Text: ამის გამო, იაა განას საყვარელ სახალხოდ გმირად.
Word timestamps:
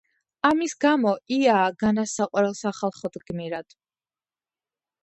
ამის 0.49 0.73
გამო, 0.85 1.11
იაა 1.35 1.67
განას 1.83 2.17
საყვარელ 2.21 2.59
სახალხოდ 2.63 3.21
გმირად. 3.29 3.79